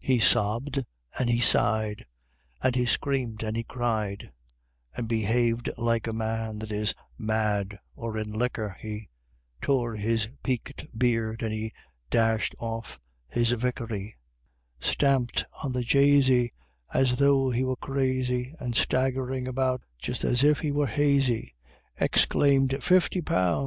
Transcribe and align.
He 0.00 0.18
sobbed 0.18 0.82
and 1.18 1.28
he 1.28 1.40
sighed, 1.40 2.06
And 2.62 2.74
he 2.74 2.86
screamed, 2.86 3.42
and 3.42 3.54
he 3.54 3.64
cried, 3.64 4.32
And 4.96 5.06
behaved 5.06 5.68
like 5.76 6.06
a 6.06 6.14
man 6.14 6.58
that 6.60 6.72
is 6.72 6.94
mad 7.18 7.78
or 7.94 8.16
in 8.16 8.32
liquor 8.32 8.78
he 8.80 9.10
Tore 9.60 9.94
his 9.94 10.30
peaked 10.42 10.86
beard, 10.98 11.42
and 11.42 11.52
he 11.52 11.74
dashed 12.08 12.54
off 12.58 12.98
his 13.26 13.50
"Vicary," 13.52 14.16
Stamped 14.80 15.44
on 15.62 15.72
the 15.72 15.84
jasey 15.84 16.54
As 16.94 17.16
though 17.16 17.50
he 17.50 17.62
were 17.62 17.76
crazy, 17.76 18.54
And 18.58 18.74
staggering 18.74 19.46
about 19.46 19.82
just 19.98 20.24
as 20.24 20.42
if 20.42 20.60
he 20.60 20.72
were 20.72 20.86
"hazy," 20.86 21.54
Exclaimed, 22.00 22.82
"Fifty 22.82 23.20
pounds!" 23.20 23.66